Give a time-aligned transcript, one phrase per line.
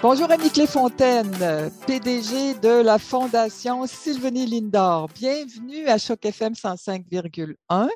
[0.00, 5.08] Bonjour Annie Cléfontaine, PDG de la Fondation Sylvanie Lindor.
[5.08, 7.88] Bienvenue à Choc FM 105,1.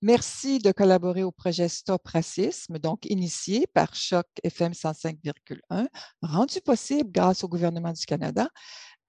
[0.00, 5.86] Merci de collaborer au projet Stop Racisme, donc initié par Choc FM 105,1,
[6.22, 8.48] rendu possible grâce au gouvernement du Canada.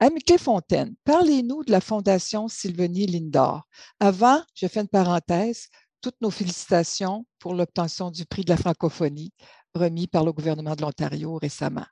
[0.01, 3.61] Annie Cléfontaine, parlez-nous de la Fondation Sylvanie Lindor.
[4.01, 5.69] Avant, je fais une parenthèse,
[6.01, 9.31] toutes nos félicitations pour l'obtention du prix de la francophonie
[9.73, 11.85] remis par le gouvernement de l'Ontario récemment.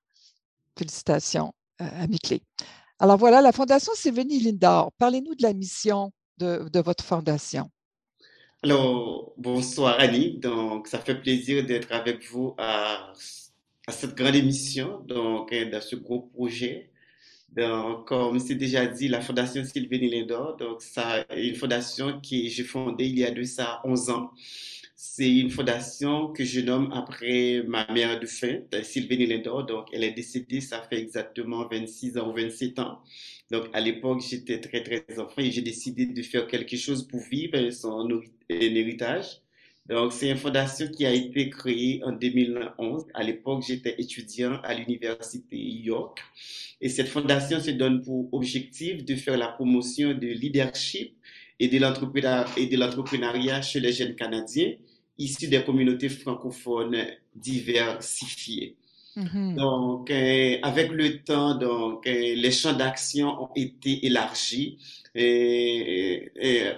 [0.80, 2.42] Félicitations euh, à Miclé.
[3.00, 4.94] Alors voilà, la Fondation Sylvanie Lindor.
[4.98, 7.70] Parlez-nous de la mission de, votre fondation.
[8.64, 10.40] Alors, bonsoir Annie.
[10.40, 13.12] Donc, ça fait plaisir d'être avec vous à,
[13.90, 16.92] cette grande émission, donc, hein, dans ce gros projet.
[17.50, 22.64] Donc, comme c'est déjà dit, la Fondation Sylvanie Lindor, donc, ça une fondation que j'ai
[22.64, 24.32] fondée il y a de ça 11 ans.
[25.02, 29.66] C'est une fondation que je nomme après ma mère de fin, Sylvie Lindor.
[29.66, 33.00] Donc, elle est décédée, ça fait exactement 26 ans ou 27 ans.
[33.50, 37.22] Donc, à l'époque, j'étais très, très enfant et j'ai décidé de faire quelque chose pour
[37.22, 38.10] vivre son
[38.50, 39.40] héritage.
[39.86, 43.06] Donc, c'est une fondation qui a été créée en 2011.
[43.14, 46.20] À l'époque, j'étais étudiant à l'université York.
[46.82, 51.16] Et cette fondation se donne pour objectif de faire la promotion de leadership
[51.58, 54.74] et de l'entrepreneuriat chez les jeunes Canadiens
[55.20, 56.98] issus des communautés francophones
[57.36, 58.76] diversifiées.
[59.16, 59.56] Mm-hmm.
[59.56, 64.78] Donc, euh, avec le temps, donc, euh, les champs d'action ont été élargis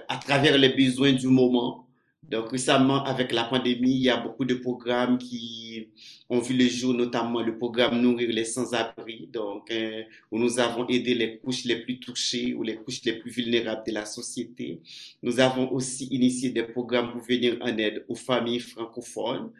[0.08, 1.86] à travers les besoins du moment.
[2.32, 5.88] Donc récemment, avec la pandémie, il y a beaucoup de programmes qui
[6.30, 10.88] ont vu le jour, notamment le programme Nourrir les sans-abri, donc euh, où nous avons
[10.88, 14.80] aidé les couches les plus touchées ou les couches les plus vulnérables de la société.
[15.22, 19.50] Nous avons aussi initié des programmes pour venir en aide aux familles francophones.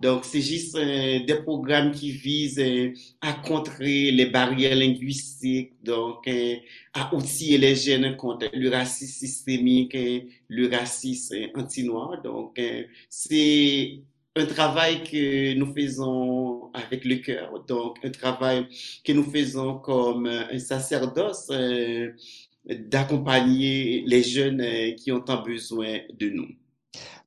[0.00, 6.26] Donc, c'est juste euh, des programmes qui visent euh, à contrer les barrières linguistiques, donc
[6.26, 6.56] euh,
[6.92, 12.20] à outiller les jeunes contre le racisme systémique, et le racisme anti-noir.
[12.22, 12.60] Donc,
[13.08, 14.00] c'est
[14.34, 18.66] un travail que nous faisons avec le cœur, donc un travail
[19.04, 21.50] que nous faisons comme un sacerdoce
[22.66, 26.48] d'accompagner les jeunes qui ont tant besoin de nous.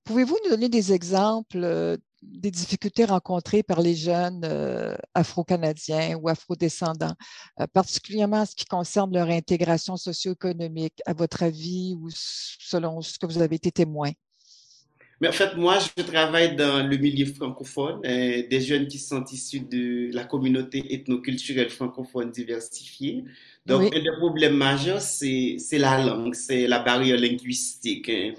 [0.06, 7.16] Pouvez-vous nous donner des exemples des difficultés rencontrées par les jeunes euh, afro-canadiens ou afro-descendants,
[7.60, 13.20] euh, particulièrement en ce qui concerne leur intégration socio-économique, à votre avis ou selon ce
[13.20, 14.12] que vous avez été témoin?
[15.22, 19.24] Mais en fait, moi, je travaille dans le milieu francophone, euh, des jeunes qui sont
[19.32, 23.24] issus de la communauté ethnoculturelle francophone diversifiée.
[23.66, 28.34] Donc, un des problèmes majeurs, c'est la langue, c'est la barrière linguistique hein,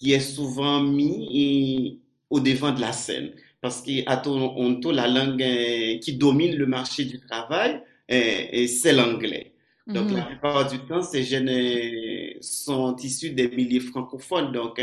[0.00, 1.98] qui est souvent mise
[2.30, 3.30] au devant de la scène.
[3.60, 9.52] Parce qu'à Toronto, la langue euh, qui domine le marché du travail, euh, c'est l'anglais.
[9.86, 10.26] Donc, la mhm.
[10.26, 14.80] plupart du temps, ces jeunes euh, sont issus des milieux francophones, donc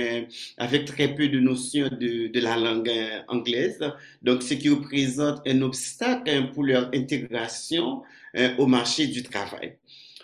[0.57, 2.91] avec très peu de notions de, de la langue
[3.29, 3.79] anglaise.
[4.21, 8.03] Donc, ce qui représente un obstacle hein, pour leur intégration
[8.57, 9.77] au marché du travail.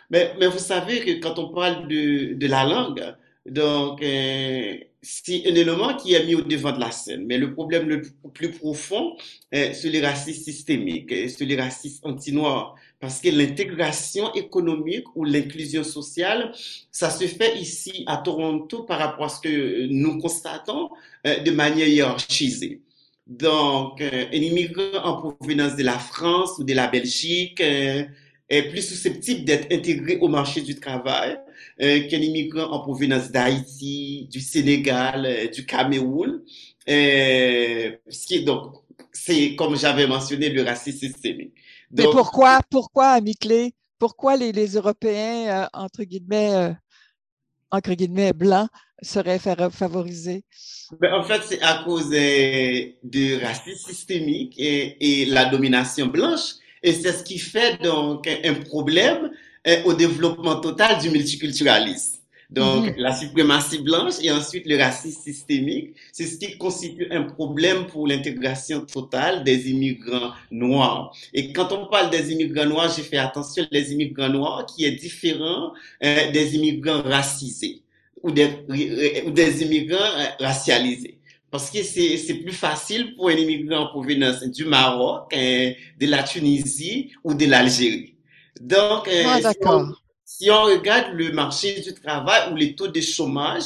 [0.10, 3.16] Mais, mais, vous savez que quand on parle de, de la langue,
[3.46, 7.26] donc, c'est un élément qui est mis au devant de la scène.
[7.26, 8.02] Mais le problème le
[8.34, 9.16] plus profond,
[9.52, 12.76] c'est le racisme systémique, c'est le racisme anti-noir.
[13.04, 16.54] Parce que l'intégration économique ou l'inclusion sociale,
[16.90, 20.90] ça se fait ici à Toronto par rapport à ce que nous constatons
[21.28, 22.80] euh, de manière hiérarchisée.
[23.28, 28.06] Donc, euh, un immigrant en provenance de la France ou de la Belgique euh,
[28.54, 31.40] est plus susceptible d'être intégré au marché du travail
[31.82, 36.44] euh, qu'un immigrant en provenance d'Haïti, du Sénégal, euh, du Cameroun.
[36.88, 37.92] Euh,
[38.46, 38.76] donc,
[39.12, 41.54] c'est comme j'avais mentionné le racisme systémique.
[41.92, 46.76] Mais pourquoi, pourquoi, ami clé, pourquoi les, les Européens, entre guillemets,
[47.72, 48.70] entre guillemets, blancs,
[49.02, 50.44] seraient favorisés?
[51.00, 56.56] Ben, en fait, c'est à cause du racisme systémique et, et, la domination blanche.
[56.84, 59.32] Et c'est ce qui fait donc un problème
[59.68, 62.18] euh, au développement total du multiculturalisme.
[62.54, 62.94] Donc, mhm.
[62.98, 68.08] la suprématie blanche et ensuite le racisme systémique, c'est ce qui constitue un problème pour
[68.08, 71.16] l'intégration totale des immigrants noirs.
[71.34, 74.92] Et quand on parle des immigrants noirs, j'ai fait attention les immigrants noirs qui est
[74.92, 77.82] différent euh, des immigrants racisés
[78.22, 78.50] ou des,
[79.26, 81.18] ou des immigrants euh, racialisés.
[81.54, 87.12] Parce que c'est plus facile pour un immigrant en provenance du Maroc, de la Tunisie
[87.24, 88.16] ou de l'Algérie.
[88.60, 89.52] Donc, euh, ah,
[90.26, 93.66] si, on, regarde le marché du travail ou les taux de chômage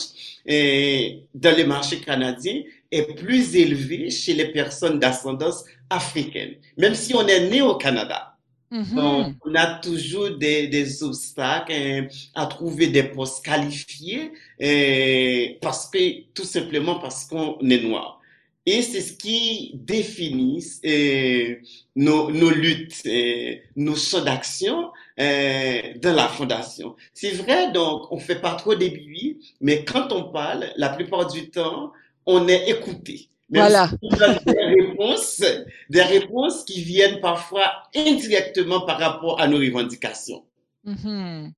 [0.50, 2.62] euh, dans le marché canadien
[2.92, 8.37] est plus élevé chez les personnes d'ascendance africaine, même si on est né au Canada.
[8.72, 9.36] Donc, mm-hmm.
[9.46, 14.32] on a toujours des, des obstacles hein, à trouver des postes qualifiés
[15.62, 18.20] parce que tout simplement parce qu'on est noir.
[18.66, 20.62] Et c'est ce qui définit
[21.96, 23.08] nos, nos, luttes,
[23.78, 26.98] nos champs d'action dans la fondation.
[27.14, 31.32] C'est vrai, donc on fait pas trop des bruits, mais quand on parle, la plupart
[31.32, 31.94] du temps,
[32.26, 33.90] on est écouté voilà.
[34.02, 35.42] des réponses,
[35.90, 40.44] des réponses qui viennent parfois indirectement par rapport à nos revendications.
[40.86, 41.52] Mm-hmm.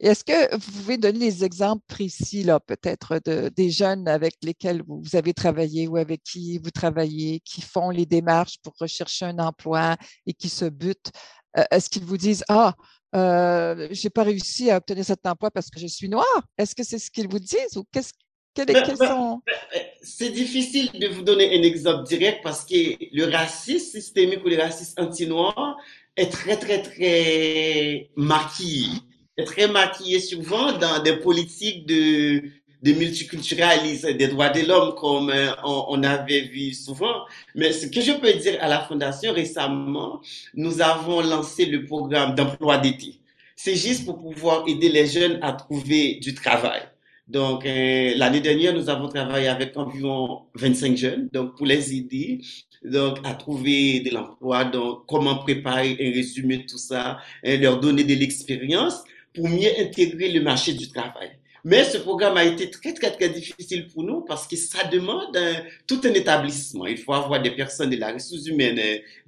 [0.00, 4.82] Est-ce que vous pouvez donner des exemples précis, là, peut-être, de, des jeunes avec lesquels
[4.86, 9.38] vous avez travaillé ou avec qui vous travaillez, qui font les démarches pour rechercher un
[9.38, 9.96] emploi
[10.26, 11.12] et qui se butent?
[11.56, 12.74] Euh, est-ce qu'ils vous disent, ah,
[13.14, 16.26] euh, j'ai pas réussi à obtenir cet emploi parce que je suis noir?
[16.58, 18.12] Est-ce que c'est ce qu'ils vous disent ou qu'est-ce
[20.02, 22.74] c'est difficile de vous donner un exemple direct parce que
[23.12, 25.78] le racisme systémique ou le racisme anti-noir
[26.16, 28.88] est très, très, très maquillé.
[29.38, 32.42] Est très maquillé souvent dans des politiques de,
[32.82, 37.24] de multiculturalisme, des droits de l'homme comme euh, on, avait vu souvent.
[37.54, 40.20] Mais ce que je peux dire à la Fondation récemment,
[40.54, 43.20] nous avons lancé le programme d'emploi d'été.
[43.56, 46.82] C'est juste pour pouvoir aider les jeunes à trouver du travail.
[47.28, 52.40] Donc, euh, l'année dernière, nous avons travaillé avec environ 25 jeunes, donc pour les aider
[52.84, 58.04] donc, à trouver de l'emploi, donc comment préparer un résumé, tout ça, et leur donner
[58.04, 59.02] de l'expérience
[59.34, 61.30] pour mieux intégrer le marché du travail.
[61.64, 65.38] Mais ce programme a été très, très, très difficile pour nous parce que ça demande
[65.86, 66.86] tout un établissement.
[66.86, 68.80] Il faut avoir des personnes de la ressource humaine,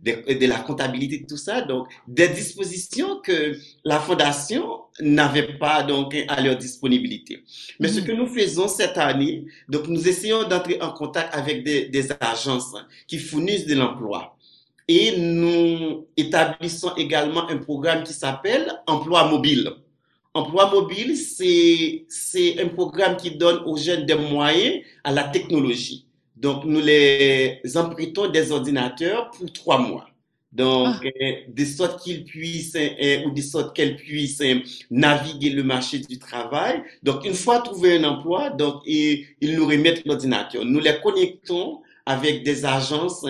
[0.02, 1.60] de, de la comptabilité, tout ça.
[1.60, 7.44] Donc, des dispositions que la fondation n'avait pas donc à leur disponibilité.
[7.78, 8.04] Mais ce mm.
[8.04, 12.74] que nous faisons cette année, donc nous essayons d'entrer en contact avec des, des agences
[13.06, 14.36] qui fournissent de l'emploi.
[14.86, 19.70] Et nous établissons également un programme qui s'appelle Emploi mobile.
[20.36, 26.06] Emploi mobile, c'est un programme qui donne aux jeunes des moyens à la technologie.
[26.36, 30.08] Donc, nous les empruntons des ordinateurs pour trois mois.
[30.54, 31.06] Donc, ah.
[31.22, 34.60] euh, de sorte qu'ils puissent, euh, ou de sorte qu'elles puissent euh,
[34.90, 36.82] naviguer le marché du travail.
[37.02, 40.64] Donc, une fois trouvé un emploi, donc, ils nous remettent l'ordinateur.
[40.64, 43.22] Nous les connectons avec des agences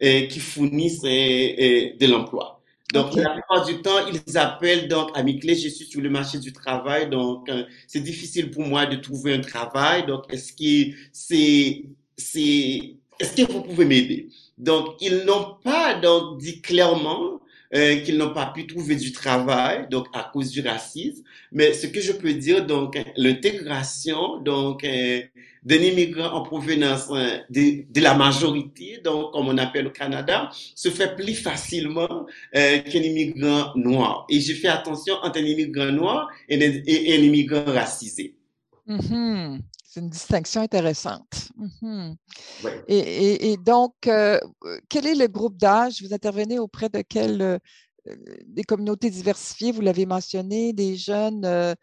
[0.00, 2.57] qui fournissent de l'emploi.
[2.92, 6.08] Donc, la plupart du temps, ils appellent donc à mes clés, je suis sur le
[6.08, 10.06] marché du travail, donc euh, c'est difficile pour moi de trouver un travail.
[10.06, 11.84] Donc, est-ce que c'est,
[12.16, 14.30] c'est, est-ce que vous pouvez m'aider?
[14.56, 17.37] Donc, ils n'ont pas donc dit clairement
[17.74, 21.22] euh, qu'ils n'ont pas pu trouver du travail, donc à cause du racisme.
[21.52, 25.20] Mais ce que je peux dire, donc l'intégration, donc euh,
[25.68, 30.50] d'un immigrant en provenance euh, de, de, la majorité, donc comme on appelle au Canada,
[30.74, 32.26] se fait plus facilement
[32.56, 34.24] euh, qu'un immigrant noir.
[34.30, 38.34] Et je fais attention entre un immigrant noir et, un immigrant racisé.
[38.88, 39.60] Mm-hmm.
[39.84, 41.50] C'est une distinction intéressante.
[41.58, 42.16] Mm-hmm.
[42.88, 44.38] et, et, donc, euh,
[44.88, 46.02] quel est le groupe d'âge?
[46.02, 47.60] Vous intervenez auprès de quelles
[48.46, 51.74] des communautés diversifiées, vous l'avez mentionné, des jeunes euh,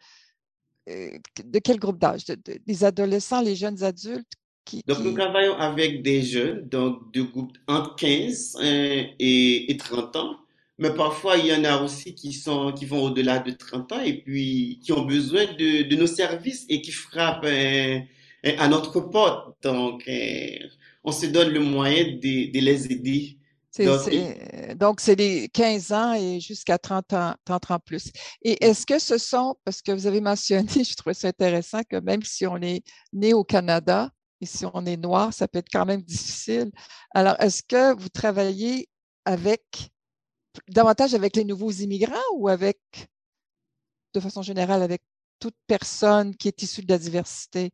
[1.44, 2.24] de quel groupe d'âge?
[2.24, 4.32] des adolescents, les jeunes adultes?
[4.64, 10.16] Qui, donc, nous travaillons avec des jeunes, donc de groupes entre 15 hein, et, 30
[10.16, 10.36] ans.
[10.78, 14.00] Mais parfois, il y en a aussi qui, sont, qui vont au-delà de 30 ans
[14.00, 19.56] et puis qui ont besoin de, de nos services et qui frappent à notre porte.
[19.62, 20.08] Donc,
[21.02, 23.38] on se donne le moyen de, de les aider
[24.76, 28.10] donc, c'est les 15 ans et jusqu'à 30 ans, 30 ans plus.
[28.42, 31.96] Et est-ce que ce sont, parce que vous avez mentionné, je trouve ça intéressant que
[31.96, 35.70] même si on est né au Canada et si on est noir, ça peut être
[35.72, 36.70] quand même difficile.
[37.14, 38.88] Alors, est-ce que vous travaillez
[39.24, 39.90] avec,
[40.68, 42.78] davantage avec les nouveaux immigrants ou avec,
[44.14, 45.02] de façon générale, avec
[45.38, 47.72] toute personne qui est issue de la diversité?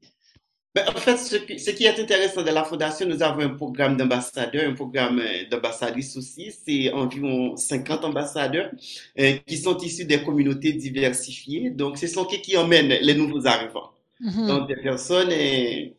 [0.75, 4.71] Ben, en fait, ce qui, est intéressant de la Fondation, nous avons un programme d'ambassadeurs,
[4.71, 6.51] un programme euh, d'ambassadrices aussi.
[6.51, 8.71] C'est environ 50 ambassadeurs
[9.19, 11.71] euh, qui sont issus des communautés diversifiées.
[11.71, 13.91] Donc, ce sont qui qui emmènent les nouveaux arrivants.
[14.23, 14.47] Mm-hmm.
[14.47, 15.91] Donc, des personnes euh,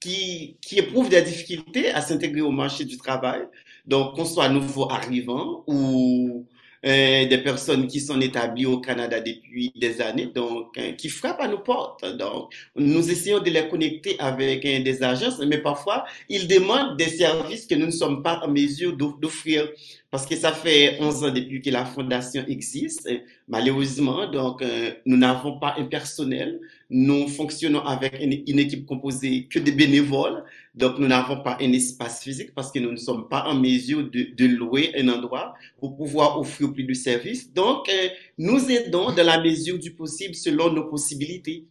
[0.00, 3.42] qui, qui éprouvent des difficultés à s'intégrer au marché du travail.
[3.88, 6.46] Donc, qu'on soit nouveau arrivant ou
[6.86, 11.40] euh, des personnes qui sont établies au Canada depuis des années, donc euh, qui frappent
[11.40, 12.04] à nos portes.
[12.16, 17.08] Donc, nous essayons de les connecter avec euh, des agences, mais parfois, ils demandent des
[17.08, 19.68] services que nous ne sommes pas en mesure d'offrir
[20.10, 23.08] parce que ça fait 11 ans depuis que la fondation existe.
[23.46, 26.60] Malheureusement, donc, euh, nous n'avons pas un personnel.
[26.88, 30.44] Nous fonctionnons avec une, équipe composée que de bénévoles.
[30.74, 34.08] Donc, nous n'avons pas un espace physique parce que nous ne sommes pas en mesure
[34.10, 37.52] de, louer un endroit pour pouvoir offrir plus de services.
[37.52, 41.66] Donc, euh, nous aidons dans la mesure du possible selon nos possibilités.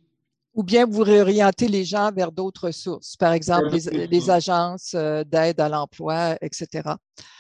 [0.58, 3.70] Ou bien vous réorientez les gens vers d'autres sources, par exemple
[4.10, 6.90] les, agences euh, d'aide à l'emploi, etc.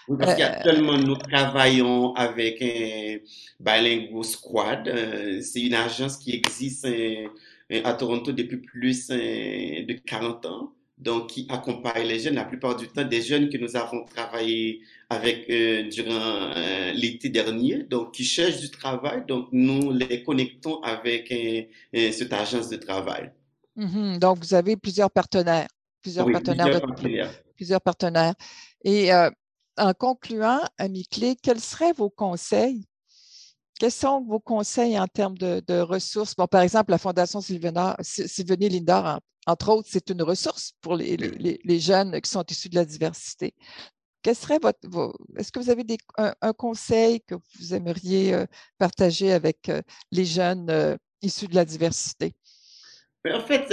[0.07, 3.17] Oui, parce qu'actuellement, nous travaillons avec un
[3.59, 4.87] Bilingual Squad.
[4.87, 7.27] Euh, c'est une agence qui existe euh,
[7.83, 12.87] à Toronto depuis plus de 40 ans donc qui accompagne les jeunes, la plupart du
[12.87, 18.25] temps des jeunes que nous avons travaillé avec euh, durant euh, l'été dernier, donc qui
[18.25, 19.23] cherchent du travail.
[19.27, 23.31] Donc nous les connectons avec euh, cette agence de travail.
[23.77, 24.19] Mm-hmm.
[24.19, 25.67] Donc vous avez plusieurs partenaires,
[26.01, 27.43] plusieurs partenaires, plusieurs, partenaires.
[27.55, 28.33] plusieurs partenaires.
[28.83, 29.11] Et
[29.77, 32.83] en concluant, Ami Clé, quels seraient vos conseils?
[33.79, 36.35] Quels sont vos conseils en termes de, ressources?
[36.35, 42.19] Bon, par exemple, la Fondation Sylvanie Lindor, entre autres, c'est une ressource pour les, jeunes
[42.19, 43.53] qui sont issus de la diversité.
[44.21, 44.79] Quel serait votre,
[45.37, 45.83] est-ce que vous avez
[46.17, 48.45] un, conseil que vous aimeriez euh,
[48.77, 49.81] partager avec euh,
[50.11, 52.33] les jeunes euh, issus de la diversité?
[53.23, 53.69] Ben, en fait,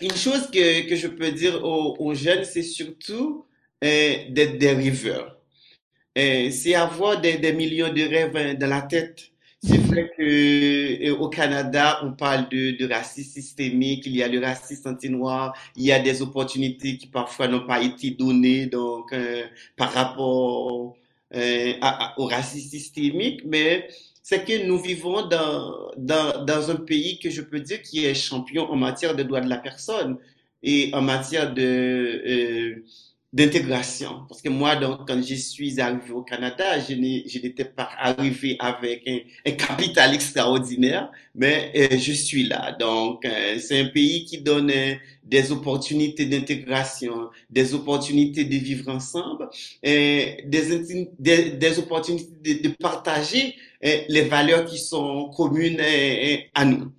[0.00, 3.46] une chose que, je peux dire aux, jeunes, c'est surtout
[3.80, 5.38] d'être des rêveurs
[6.50, 9.30] c'est avoir des, des, millions de rêves dans la tête.
[9.60, 14.28] C'est vrai que euh, au Canada, on parle de, de, racisme systémique, il y a
[14.28, 19.12] le racisme anti-noir, il y a des opportunités qui parfois n'ont pas été données donc
[19.12, 19.44] euh,
[19.76, 20.96] par rapport
[21.34, 21.72] euh,
[22.18, 23.88] au racisme systémique, mais
[24.22, 28.14] c'est que nous vivons dans, dans, dans un pays que je peux dire qui est
[28.14, 30.18] champion en matière de droits de la personne
[30.62, 32.84] et en matière de
[33.32, 34.22] d'intégration.
[34.28, 39.06] Parce que moi, donc, quand je suis arrivé au Canada, je n'étais pas arrivé avec
[39.06, 42.72] un, capital extraordinaire, mais euh, je suis là.
[42.78, 44.94] Donc, euh, c'est un pays qui donne euh,
[45.24, 49.50] des opportunités d'intégration, des opportunités de vivre ensemble,
[49.82, 55.80] et des, des, des opportunités de, de partager les valeurs qui sont communes
[56.54, 56.90] à nous.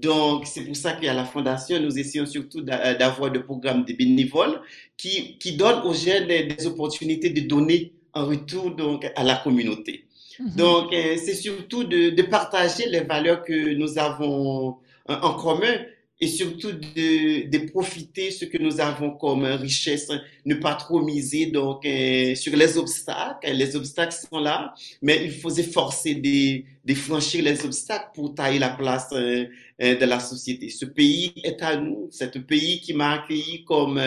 [0.00, 4.62] Donc, c'est pour ça qu'à la Fondation, nous essayons surtout d'avoir des programmes de bénévoles
[4.96, 10.06] qui, qui donnent aux jeunes des, opportunités de donner en retour donc, à la communauté.
[10.40, 10.56] Mm-hmm.
[10.56, 15.74] Donc, euh, c'est surtout de, de, partager les valeurs que nous avons en commun
[16.22, 20.08] et surtout de, de profiter ce que nous avons comme richesse,
[20.46, 23.50] ne pas trop miser donc euh, sur les obstacles.
[23.52, 28.60] Les obstacles sont là, mais il faut s'efforcer de, de franchir les obstacles pour tailler
[28.60, 29.46] la place euh,
[29.82, 30.68] euh, de la société.
[30.68, 32.06] Ce pays est à nous.
[32.12, 34.00] C'est un pays qui m'a accueilli comme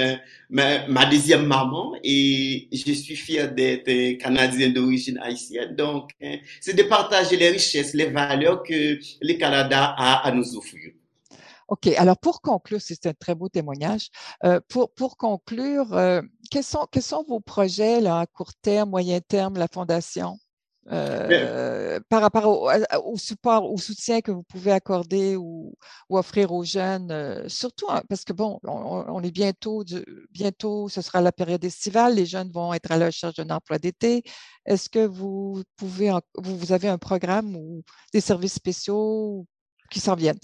[0.50, 5.76] ma, ma, deuxième maman et je suis fier d'être canadien d'origine haïtienne.
[5.76, 6.12] Donc,
[6.62, 10.94] c'est de partager les richesses, les valeurs que le Canada a à nous offrir.
[11.68, 11.88] OK.
[11.98, 14.10] Alors, pour conclure, c'est un très beau témoignage.
[14.44, 18.92] Euh, pour, pour conclure, euh, quels, sont, quels sont vos projets là, à court terme,
[18.92, 20.38] moyen terme, la Fondation?
[20.92, 22.70] Euh, par rapport
[23.04, 25.74] au, support, au soutien que vous pouvez accorder ou,
[26.10, 29.84] offrir aux jeunes, surtout hein, parce que bon, on, est bientôt,
[30.30, 33.80] bientôt, ce sera la période estivale, les jeunes vont être à la recherche d'un emploi
[33.80, 34.22] d'été.
[34.68, 37.82] Est-ce que vous pouvez, vous, vous avez un programme ou
[38.14, 39.48] des services spéciaux
[39.90, 40.38] qui s'en viennent?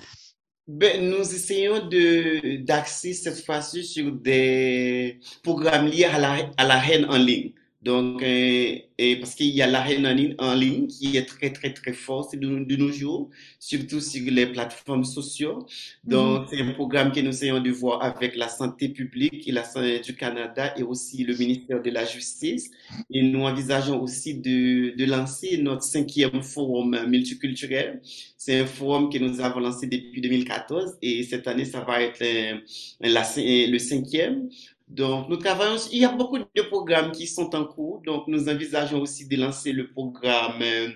[0.68, 6.77] Ben, nous essayons de d'axer cette fois-ci sur des programmes liés à la, à la
[6.88, 7.53] haine en ligne.
[7.81, 11.73] Donc, euh, et parce qu'il y a la haine en ligne, qui est très, très,
[11.73, 15.65] très forte de, de, nos jours, surtout sur les plateformes sociaux.
[16.03, 16.47] Donc, mhm.
[16.50, 20.00] c'est un programme que nous essayons de voir avec la santé publique et la santé
[20.00, 22.69] du Canada et aussi le ministère de la Justice.
[23.09, 28.01] Et nous envisageons aussi de, de lancer notre cinquième forum multiculturel.
[28.38, 32.21] C'est un forum que nous avons lancé depuis 2014 et cette année, ça va être
[32.21, 32.59] euh,
[33.01, 34.50] le cinquième.
[34.91, 38.01] Donc, nous travaillons, il y a beaucoup de programmes qui sont en cours.
[38.05, 40.89] Donc, nous envisageons aussi de lancer le programme euh,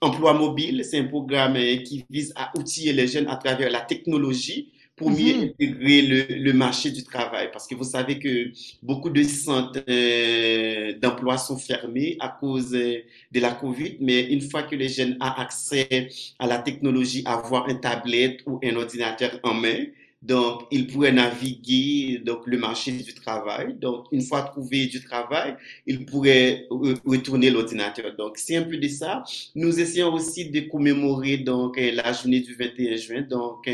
[0.00, 0.82] Emploi mobile.
[0.82, 5.10] C'est un programme euh, qui vise à outiller les jeunes à travers la technologie pour
[5.10, 5.50] mieux mm-hmm.
[5.50, 7.50] intégrer le, le, marché du travail.
[7.52, 8.50] Parce que vous savez que
[8.82, 14.62] beaucoup de centres euh, d'emploi sont fermés à cause de la COVID, mais une fois
[14.62, 16.08] que les jeunes ont accès
[16.38, 19.84] à la technologie, avoir un tablette ou un ordinateur en main,
[20.24, 23.74] donc il pourrait naviguer donc le marché du travail.
[23.78, 25.54] Donc une fois trouvé du travail,
[25.86, 26.66] il pourrait
[27.04, 28.16] retourner l'ordinateur.
[28.16, 29.22] Donc c'est un peu de ça.
[29.54, 33.68] Nous essayons aussi de commémorer donc la journée du 21 juin, donc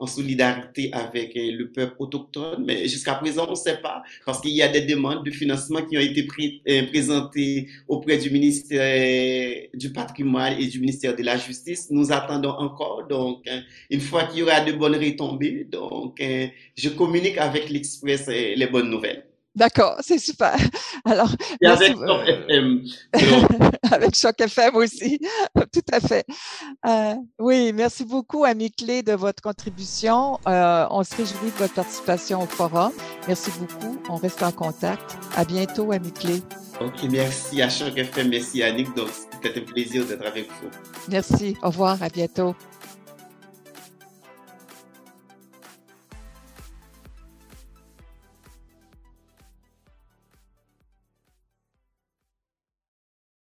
[0.00, 2.64] en solidarité avec le peuple autochtone.
[2.66, 5.82] Mais jusqu'à présent, on ne sait pas parce qu'il y a des demandes de financement
[5.82, 6.26] qui ont été
[6.90, 11.90] présentées auprès du ministère du patrimoine et du ministère de la justice.
[11.90, 13.06] Nous attendons encore.
[13.08, 13.44] Donc
[13.88, 16.46] une fois qu'il y aura de bonnes retombées, donc euh,
[16.76, 19.26] je communique avec l'Express euh, les bonnes nouvelles.
[19.54, 20.56] D'accord, c'est super.
[21.04, 21.30] Alors,
[21.60, 22.84] et avec Choc FM.
[23.92, 25.18] avec Choc FM aussi,
[25.72, 26.24] tout à fait.
[26.86, 30.38] Euh, oui, merci beaucoup, Ami Clé, de votre contribution.
[30.46, 32.92] on se réjouit de votre participation au forum.
[33.28, 33.98] Merci beaucoup.
[34.08, 35.18] On reste en contact.
[35.36, 36.40] À bientôt, Ami Clé.
[36.80, 38.94] Ok, merci à Choc FM, merci Annick.
[38.96, 40.70] Donc, c'était un plaisir d'être avec vous.
[41.10, 41.56] Merci.
[41.62, 42.02] Au revoir.
[42.02, 42.54] À bientôt.